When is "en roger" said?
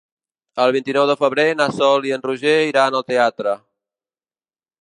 2.17-2.57